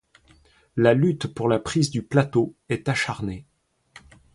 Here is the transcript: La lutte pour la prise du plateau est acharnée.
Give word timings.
La 0.77 0.95
lutte 0.95 1.27
pour 1.27 1.47
la 1.47 1.59
prise 1.59 1.91
du 1.91 2.01
plateau 2.01 2.55
est 2.69 2.89
acharnée. 2.89 3.45